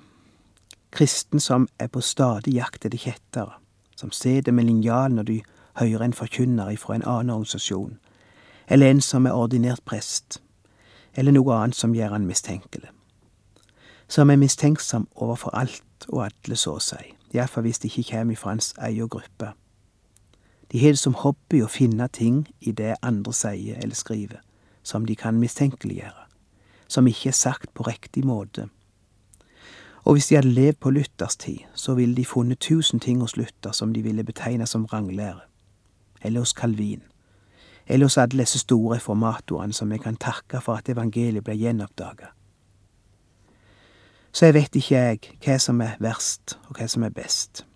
Kristen 0.92 1.40
som 1.40 1.68
er 1.80 1.88
på 1.88 2.02
stadig 2.04 2.52
jakt 2.52 2.84
etter 2.84 3.00
kjettere, 3.00 3.54
som 3.96 4.10
sitter 4.12 4.52
med 4.52 4.66
linjal 4.68 5.14
når 5.16 5.24
de 5.24 5.36
hører 5.80 6.02
en 6.04 6.12
forkynner 6.12 6.76
fra 6.76 6.98
en 6.98 7.04
annen 7.06 7.30
organisasjon, 7.32 7.94
eller 8.68 8.90
en 8.90 9.00
som 9.00 9.26
er 9.26 9.32
ordinert 9.32 9.80
prest, 9.88 10.42
eller 11.16 11.32
noe 11.32 11.54
annet 11.56 11.76
som 11.76 11.94
gjør 11.96 12.12
han 12.12 12.26
mistenkelig. 12.28 12.90
Som 14.08 14.28
er 14.28 14.36
mistenksom 14.36 15.06
overfor 15.16 15.56
alt 15.56 16.08
og 16.08 16.26
alle, 16.26 16.56
så 16.56 16.74
å 16.76 16.82
si, 16.90 17.14
iallfall 17.32 17.64
hvis 17.64 17.80
det 17.80 17.88
ikke 17.88 18.10
kommer 18.10 18.36
fra 18.36 18.52
hans 18.52 18.74
egen 18.90 19.08
gruppe. 19.08 19.54
De 20.68 20.84
har 20.84 20.92
det 20.92 21.00
som 21.00 21.16
hobby 21.24 21.62
å 21.64 21.72
finne 21.72 22.10
ting 22.12 22.44
i 22.60 22.76
det 22.76 22.98
andre 23.00 23.32
sier 23.32 23.80
eller 23.80 23.96
skriver 23.96 24.44
som 24.88 25.04
de 25.06 25.16
kan 25.16 25.36
mistenkeliggjøre, 25.36 26.24
som 26.88 27.06
ikke 27.06 27.28
er 27.28 27.36
sagt 27.36 27.74
på 27.74 27.82
riktig 27.82 28.24
måte. 28.24 28.68
Og 30.04 30.12
hvis 30.16 30.26
de 30.26 30.34
hadde 30.38 30.48
levd 30.48 30.80
på 30.80 30.90
Luthers 30.90 31.36
tid, 31.36 31.58
så 31.74 31.94
ville 31.94 32.16
de 32.16 32.24
funnet 32.24 32.58
tusen 32.58 33.00
ting 33.00 33.20
hos 33.20 33.36
Luther 33.36 33.72
som 33.72 33.92
de 33.92 34.02
ville 34.02 34.24
betegne 34.24 34.66
som 34.66 34.86
ranglære, 34.86 35.40
eller 36.22 36.40
hos 36.40 36.56
Calvin, 36.56 37.02
eller 37.86 38.06
hos 38.06 38.16
alle 38.16 38.38
disse 38.38 38.58
store 38.58 38.96
reformatorene 38.96 39.72
som 39.72 39.90
vi 39.90 39.98
kan 39.98 40.16
takke 40.16 40.60
for 40.60 40.80
at 40.80 40.88
evangeliet 40.88 41.44
ble 41.44 41.56
gjenoppdaga. 41.60 42.32
Så 44.32 44.46
jeg 44.46 44.54
vet 44.54 44.76
ikke 44.76 44.94
jeg 44.96 45.18
hva 45.44 45.58
som 45.58 45.80
er 45.80 46.00
verst, 46.00 46.58
og 46.68 46.78
hva 46.78 46.88
som 46.88 47.02
er 47.02 47.12
best. 47.12 47.66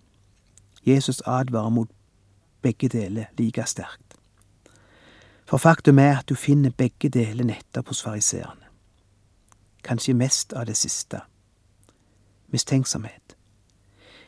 Jesus 0.86 1.22
advarer 1.26 1.70
mot 1.70 1.90
begge 2.62 2.88
deler 2.88 3.24
like 3.38 3.64
sterkt. 3.66 4.11
For 5.52 5.58
faktum 5.58 5.98
er 5.98 6.18
at 6.18 6.28
du 6.28 6.34
finner 6.34 6.70
begge 6.70 7.10
deler 7.12 7.44
nettopp 7.44 7.90
hos 7.92 7.98
fariseerne. 8.02 8.70
Kanskje 9.84 10.14
mest 10.16 10.52
av 10.56 10.64
det 10.66 10.76
siste. 10.80 11.18
Mistenksomhet. 12.48 13.34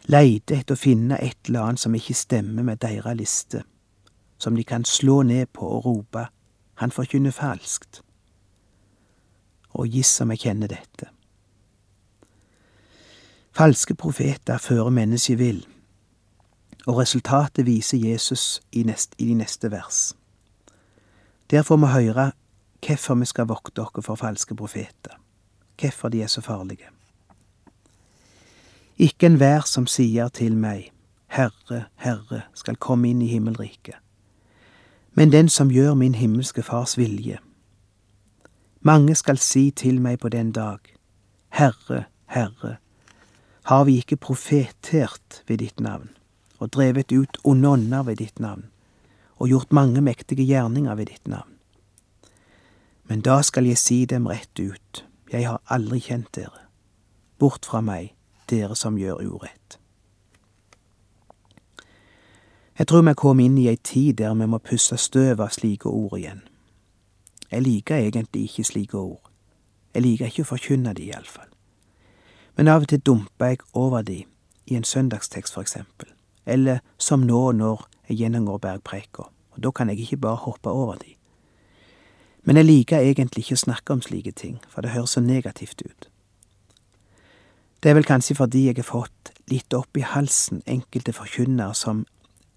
Leite 0.04 0.58
etter 0.58 0.76
å 0.76 0.80
finne 0.82 1.16
et 1.16 1.48
eller 1.48 1.62
annet 1.64 1.80
som 1.80 1.94
ikke 1.96 2.14
stemmer 2.14 2.66
med 2.68 2.82
deres 2.82 3.16
liste, 3.16 3.62
som 4.36 4.52
de 4.52 4.66
kan 4.68 4.84
slå 4.84 5.22
ned 5.22 5.48
på 5.56 5.64
og 5.64 5.86
rope 5.86 6.26
han 6.82 6.92
forkynner 6.92 7.32
falskt. 7.32 8.02
Og 9.72 9.88
giss 9.88 10.20
om 10.20 10.34
jeg 10.34 10.42
kjenner 10.42 10.68
dette. 10.74 11.08
Falske 13.56 13.96
profeter 13.96 14.60
fører 14.60 14.92
mennesket 14.92 15.40
vill, 15.40 15.64
og 16.84 17.00
resultatet 17.00 17.64
viser 17.64 17.96
Jesus 17.96 18.60
i, 18.72 18.82
nest, 18.84 19.16
i 19.16 19.30
de 19.32 19.38
neste 19.40 19.72
vers. 19.72 20.12
Der 21.50 21.62
får 21.62 21.76
vi 21.76 21.86
høre 21.86 22.32
hvorfor 22.86 23.14
vi 23.14 23.24
skal 23.24 23.48
vokte 23.48 23.82
oss 23.82 24.04
for 24.04 24.14
falske 24.14 24.54
profeter, 24.54 25.18
hvorfor 25.80 26.08
de 26.08 26.22
er 26.22 26.26
så 26.26 26.40
farlige. 26.40 26.88
Ikke 28.98 29.26
enhver 29.26 29.64
som 29.66 29.86
sier 29.86 30.28
til 30.28 30.56
meg, 30.56 30.90
Herre, 31.26 31.84
Herre, 31.96 32.42
skal 32.54 32.76
komme 32.76 33.08
inn 33.08 33.22
i 33.22 33.28
himmelriket, 33.32 33.96
men 35.14 35.32
den 35.32 35.48
som 35.48 35.70
gjør 35.70 35.94
min 35.94 36.14
himmelske 36.14 36.62
Fars 36.62 36.98
vilje. 36.98 37.38
Mange 38.80 39.14
skal 39.14 39.38
si 39.38 39.70
til 39.70 40.00
meg 40.00 40.20
på 40.20 40.28
den 40.28 40.52
dag, 40.52 40.78
Herre, 41.48 42.04
Herre, 42.26 42.76
har 43.64 43.84
vi 43.84 43.96
ikke 43.96 44.16
profetert 44.16 45.42
ved 45.48 45.58
ditt 45.58 45.80
navn 45.80 46.10
og 46.58 46.72
drevet 46.72 47.12
ut 47.12 47.38
onde 47.44 47.68
ånder 47.68 48.02
ved 48.02 48.16
ditt 48.16 48.40
navn 48.40 48.68
og 49.44 49.50
gjort 49.50 49.72
mange 49.76 50.00
mektige 50.00 50.46
gjerninger 50.48 50.94
ved 50.96 51.06
ditt 51.12 51.28
navn. 51.28 51.50
Men 53.04 53.20
da 53.20 53.42
skal 53.44 53.66
jeg 53.68 53.78
si 53.78 54.04
dem 54.08 54.26
rett 54.26 54.60
ut, 54.60 55.04
jeg 55.32 55.44
har 55.44 55.60
aldri 55.68 56.00
kjent 56.00 56.30
dere. 56.32 56.64
Bort 57.38 57.66
fra 57.68 57.82
meg, 57.84 58.14
dere 58.48 58.76
som 58.76 58.96
gjør 58.96 59.20
urett. 59.20 59.76
Jeg 62.78 62.88
tror 62.88 63.04
vi 63.04 63.14
kom 63.14 63.40
inn 63.40 63.58
i 63.60 63.68
ei 63.68 63.76
tid 63.76 64.16
der 64.22 64.32
vi 64.34 64.48
må 64.48 64.58
pusse 64.64 64.96
støv 64.96 65.44
av 65.44 65.52
slike 65.52 65.92
ord 65.92 66.16
igjen. 66.18 66.40
Jeg 67.52 67.62
liker 67.62 68.00
egentlig 68.00 68.48
ikke 68.48 68.64
slike 68.64 68.96
ord. 68.98 69.28
Jeg 69.94 70.02
liker 70.02 70.32
ikke 70.32 70.46
å 70.46 70.52
forkynne 70.54 70.96
de, 70.96 71.10
iallfall. 71.12 71.52
Men 72.56 72.72
av 72.72 72.86
og 72.86 72.88
til 72.88 73.04
dumper 73.04 73.52
jeg 73.52 73.62
over 73.74 74.02
de, 74.02 74.24
i 74.66 74.74
en 74.74 74.88
søndagstekst 74.88 75.52
for 75.52 75.62
eksempel, 75.62 76.08
eller 76.46 76.80
som 76.96 77.28
nå 77.28 77.52
når 77.52 77.84
jeg 78.08 78.24
gjennomgår 78.24 78.62
bergpreika, 78.64 79.28
og 79.54 79.62
da 79.62 79.70
kan 79.70 79.90
jeg 79.90 80.04
ikke 80.04 80.22
bare 80.26 80.42
hoppe 80.44 80.70
over 80.70 80.98
de. 81.00 81.14
Men 82.44 82.56
jeg 82.56 82.68
liker 82.68 83.00
egentlig 83.00 83.46
ikke 83.46 83.56
å 83.56 83.64
snakke 83.64 83.94
om 83.94 84.02
slike 84.04 84.32
ting, 84.36 84.58
for 84.68 84.84
det 84.84 84.92
høres 84.92 85.16
så 85.16 85.22
negativt 85.24 85.80
ut. 85.84 86.08
Det 87.80 87.90
er 87.90 87.96
vel 87.98 88.08
kanskje 88.08 88.36
fordi 88.36 88.66
jeg 88.66 88.78
har 88.80 88.88
fått 88.88 89.32
litt 89.52 89.74
opp 89.76 89.96
i 89.96 90.04
halsen 90.04 90.62
enkelte 90.66 91.12
forkynnere 91.12 91.74
som 91.76 92.04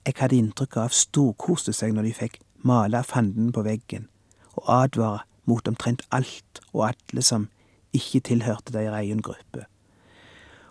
jeg 0.08 0.16
hadde 0.22 0.38
inntrykk 0.40 0.78
av 0.80 0.94
storkoste 0.96 1.74
seg 1.76 1.96
når 1.96 2.08
de 2.08 2.14
fikk 2.16 2.38
male 2.68 3.02
fanden 3.04 3.50
på 3.56 3.64
veggen 3.66 4.08
og 4.56 4.70
advare 4.72 5.26
mot 5.48 5.68
omtrent 5.68 6.06
alt 6.16 6.62
og 6.72 6.86
alle 6.90 7.24
som 7.24 7.50
ikke 7.96 8.24
tilhørte 8.30 8.72
deres 8.76 9.02
egen 9.02 9.20
gruppe, 9.24 9.66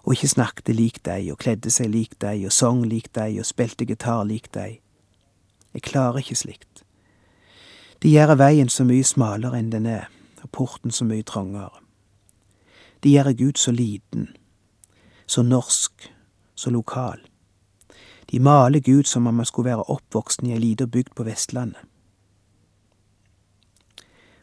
og 0.04 0.16
ikke 0.16 0.32
snakket 0.32 0.72
lik 0.76 1.02
deg 1.04 1.30
og 1.32 1.40
kledde 1.42 1.72
seg 1.72 1.92
lik 1.92 2.16
deg 2.22 2.44
og 2.48 2.56
sang 2.56 2.84
lik 2.88 3.12
deg 3.16 3.40
og 3.40 3.48
spilte 3.48 3.88
gitar 3.88 4.24
lik 4.28 4.48
deg 4.56 4.80
jeg 5.76 5.82
klarer 5.84 6.22
ikke 6.22 6.38
slikt. 6.40 6.84
De 8.02 8.08
gjør 8.08 8.38
veien 8.40 8.70
så 8.72 8.84
mye 8.88 9.04
smalere 9.04 9.58
enn 9.60 9.68
den 9.72 9.86
er, 9.86 10.06
og 10.40 10.48
porten 10.56 10.94
så 10.94 11.04
mye 11.04 11.24
trangere. 11.26 11.82
De 13.04 13.12
gjør 13.12 13.32
Gud 13.36 13.60
så 13.60 13.74
liten, 13.76 14.30
så 15.26 15.44
norsk, 15.44 16.06
så 16.54 16.72
lokal. 16.72 17.20
De 18.30 18.40
maler 18.40 18.80
Gud 18.80 19.04
som 19.04 19.26
om 19.26 19.36
han 19.36 19.46
skulle 19.46 19.70
være 19.70 19.84
oppvoksen 19.92 20.48
i 20.48 20.56
ei 20.56 20.62
lita 20.64 20.86
bygd 20.86 21.12
på 21.14 21.28
Vestlandet. 21.28 21.84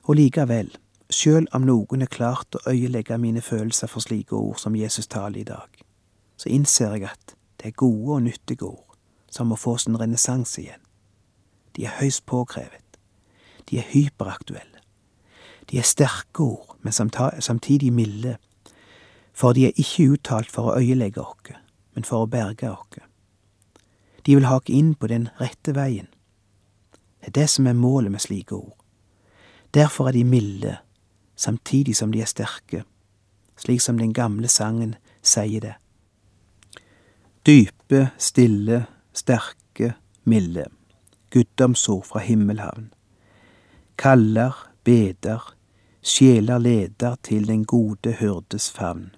Og 0.04 0.16
likevel, 0.20 0.70
sjøl 1.10 1.50
om 1.56 1.66
noen 1.66 2.06
er 2.06 2.14
klart 2.14 2.56
å 2.60 2.64
øyelegge 2.70 3.18
mine 3.18 3.42
følelser 3.42 3.90
for 3.90 4.06
slike 4.06 4.38
ord 4.38 4.62
som 4.62 4.78
Jesus 4.78 5.08
taler 5.08 5.42
i 5.42 5.50
dag, 5.50 5.82
så 6.38 6.54
innser 6.54 6.94
jeg 6.94 7.10
at 7.10 7.36
det 7.58 7.74
er 7.74 7.80
gode 7.80 8.20
og 8.20 8.26
nyttige 8.30 8.70
ord 8.70 8.98
som 9.34 9.50
må 9.50 9.58
få 9.58 9.80
sin 9.82 9.98
renessanse 9.98 10.62
igjen. 10.62 10.83
De 11.76 11.86
er 11.86 11.98
høyst 12.00 12.26
påkrevet. 12.26 12.98
De 13.70 13.78
er 13.78 13.90
hyperaktuelle. 13.94 14.80
De 15.72 15.78
er 15.78 15.88
sterke 15.88 16.44
ord, 16.44 16.78
men 16.82 16.94
samtidig 17.40 17.94
milde, 17.94 18.38
for 19.34 19.54
de 19.54 19.66
er 19.66 19.80
ikke 19.80 20.12
uttalt 20.12 20.52
for 20.52 20.70
å 20.70 20.78
øyelegge 20.78 21.22
oss, 21.22 21.56
men 21.96 22.04
for 22.04 22.24
å 22.24 22.30
berge 22.30 22.70
oss. 22.70 23.00
De 24.26 24.36
vil 24.36 24.46
hake 24.46 24.74
inn 24.74 24.94
på 24.96 25.08
den 25.08 25.30
rette 25.40 25.74
veien. 25.76 26.08
Det 27.20 27.32
er 27.32 27.38
det 27.40 27.50
som 27.50 27.68
er 27.68 27.74
målet 27.74 28.12
med 28.12 28.22
slike 28.22 28.56
ord. 28.56 28.76
Derfor 29.74 30.08
er 30.08 30.12
de 30.12 30.24
milde, 30.24 30.78
samtidig 31.36 31.96
som 31.96 32.12
de 32.12 32.22
er 32.22 32.30
sterke, 32.30 32.84
slik 33.58 33.82
som 33.82 33.98
den 33.98 34.14
gamle 34.14 34.48
sangen 34.48 34.96
sier 35.22 35.64
det. 35.64 35.74
Dype, 37.46 38.12
stille, 38.18 38.86
sterke, 39.14 39.94
milde, 40.24 40.68
guddomsord 41.34 42.06
fra 42.06 42.20
himmelhavn. 42.20 42.94
Kaller, 43.98 44.70
beder, 44.84 45.56
sjeler 46.02 46.58
leder 46.58 47.16
til 47.24 47.48
den 47.48 47.66
gode 47.66 48.12
hyrdes 48.20 48.72
favn. 48.72 49.10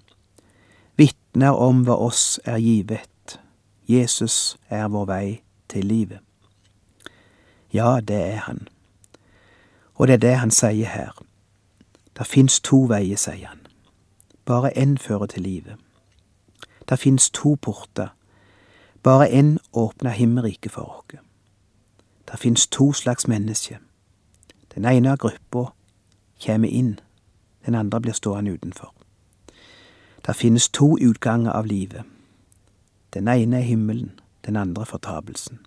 Vitner 0.96 1.52
om 1.52 1.82
hva 1.84 1.98
oss 2.00 2.40
er 2.44 2.56
givet, 2.58 3.40
Jesus 3.88 4.56
er 4.68 4.88
vår 4.88 5.04
vei 5.10 5.26
til 5.68 5.84
livet. 5.84 6.24
Ja, 7.72 8.00
det 8.00 8.22
er 8.22 8.40
han. 8.48 8.68
Og 9.94 10.08
det 10.08 10.14
er 10.14 10.24
det 10.24 10.34
han 10.40 10.50
sier 10.50 10.88
her. 10.88 11.12
Det 12.16 12.26
fins 12.26 12.60
to 12.60 12.86
veier, 12.88 13.20
sier 13.20 13.52
han. 13.52 13.60
Bare 14.48 14.72
én 14.72 14.96
fører 14.96 15.26
til 15.26 15.42
livet. 15.42 15.76
Det 16.88 16.98
fins 16.98 17.30
to 17.30 17.58
porter. 17.60 18.08
Bare 19.02 19.28
én 19.28 19.56
åpner 19.72 20.10
himmelriket 20.10 20.72
for 20.72 20.82
oss. 20.82 21.25
Det 22.32 22.38
fins 22.38 22.66
to 22.66 22.92
slags 22.92 23.28
mennesker. 23.28 23.76
Den 24.74 24.84
ene 24.84 25.12
av 25.12 25.16
gruppa 25.16 25.72
kommer 26.46 26.68
inn, 26.68 27.00
den 27.66 27.74
andre 27.74 28.00
blir 28.00 28.12
stående 28.12 28.52
utenfor. 28.52 28.92
Det 30.26 30.36
finnes 30.36 30.68
to 30.68 30.98
utganger 31.00 31.50
av 31.50 31.66
livet. 31.66 32.02
Den 33.14 33.28
ene 33.28 33.56
er 33.56 33.62
himmelen, 33.62 34.20
den 34.46 34.56
andre 34.56 34.86
fortapelsen. 34.86 35.58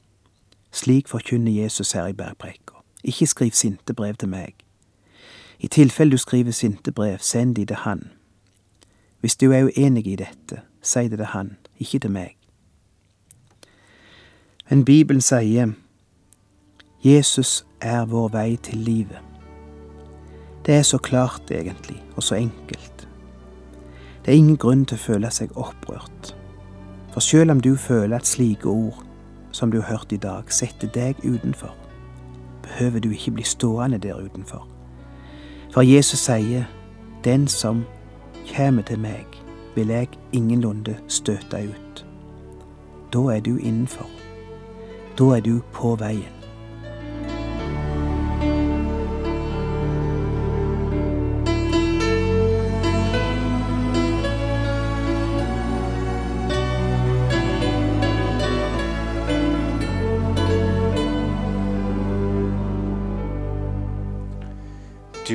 Slik 0.72 1.08
forkynner 1.08 1.52
Jesus 1.52 1.92
her 1.92 2.08
i 2.08 2.14
bergpreika. 2.14 2.76
Ikke 3.04 3.28
skriv 3.28 3.52
sinte 3.52 3.94
brev 3.94 4.14
til 4.16 4.30
meg. 4.30 4.56
I 5.60 5.68
tilfelle 5.68 6.12
du 6.12 6.18
skriver 6.18 6.52
sinte 6.52 6.92
brev, 6.92 7.18
send 7.20 7.56
de 7.56 7.66
til 7.66 7.76
han. 7.76 8.12
Hvis 9.20 9.36
du 9.36 9.52
er 9.52 9.64
uenig 9.64 10.08
i 10.08 10.16
dette, 10.16 10.62
si 10.82 11.00
det 11.00 11.18
til 11.18 11.26
han, 11.26 11.58
ikke 11.80 12.00
til 12.00 12.12
meg. 12.12 12.36
Men 14.70 14.86
Bibelen 14.86 15.22
sier 15.22 15.74
Jesus 17.04 17.66
er 17.82 18.06
vår 18.06 18.28
vei 18.28 18.56
til 18.56 18.78
livet. 18.78 19.20
Det 20.66 20.74
er 20.76 20.82
så 20.82 20.98
klart, 20.98 21.52
egentlig, 21.52 22.04
og 22.16 22.24
så 22.24 22.36
enkelt. 22.36 23.08
Det 24.26 24.34
er 24.34 24.38
ingen 24.38 24.58
grunn 24.58 24.82
til 24.86 24.98
å 24.98 25.04
føle 25.06 25.30
seg 25.32 25.54
opprørt. 25.56 26.34
For 27.14 27.24
selv 27.24 27.52
om 27.52 27.62
du 27.64 27.76
føler 27.80 28.18
at 28.18 28.28
slike 28.28 28.68
ord 28.68 29.00
som 29.52 29.72
du 29.72 29.80
har 29.80 29.88
hørt 29.94 30.12
i 30.12 30.20
dag, 30.20 30.52
setter 30.52 30.92
deg 30.92 31.16
utenfor, 31.24 31.72
behøver 32.68 33.00
du 33.00 33.14
ikke 33.16 33.32
bli 33.32 33.46
stående 33.48 33.98
der 33.98 34.20
utenfor. 34.20 34.68
For 35.72 35.82
Jesus 35.82 36.20
sier, 36.20 36.68
Den 37.24 37.48
som 37.48 37.86
kommer 38.56 38.84
til 38.84 39.00
meg, 39.00 39.26
vil 39.76 39.88
jeg 39.88 40.08
ingenlunde 40.32 40.98
støte 41.08 41.64
ut. 41.70 42.06
Da 43.14 43.20
er 43.20 43.40
du 43.40 43.58
innenfor. 43.58 44.08
Da 45.20 45.24
er 45.36 45.40
du 45.40 45.62
på 45.72 45.96
veien. 45.96 46.39